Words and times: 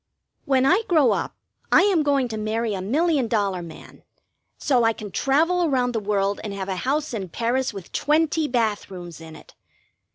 When 0.45 0.65
I 0.65 0.81
grow 0.87 1.11
up 1.11 1.35
I 1.71 1.83
am 1.83 2.01
going 2.01 2.27
to 2.29 2.35
marry 2.37 2.73
a 2.73 2.81
million 2.81 3.27
dollar 3.27 3.61
man, 3.61 4.01
so 4.57 4.83
I 4.83 4.93
can 4.93 5.11
travel 5.11 5.63
around 5.63 5.91
the 5.91 5.99
world 5.99 6.41
and 6.43 6.55
have 6.55 6.69
a 6.69 6.77
house 6.77 7.13
in 7.13 7.29
Paris 7.29 7.71
with 7.71 7.91
twenty 7.91 8.47
bath 8.47 8.89
rooms 8.89 9.21
in 9.21 9.35
it. 9.35 9.53